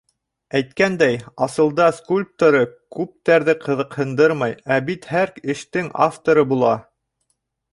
[0.59, 1.17] Әйткәндәй,
[1.47, 2.61] асылда скульпторы
[2.97, 6.73] күптәрҙе ҡыҙыҡһындырмай, ә бит һәр эштең авторы була.